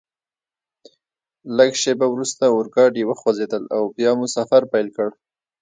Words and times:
لږ 1.57 1.71
شیبه 1.81 2.07
وروسته 2.13 2.43
اورګاډي 2.53 3.03
وخوځېدل 3.05 3.63
او 3.75 3.83
بیا 3.95 4.11
مو 4.17 4.25
سفر 4.37 4.61
پیل 4.73 4.87
کړ. 4.97 5.09